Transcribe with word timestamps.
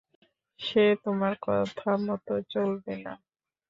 সে 0.59 0.83
তোমার 1.03 1.33
কথা 1.45 1.89
মতো 2.05 2.33
চলবে 2.53 2.93
না। 3.05 3.13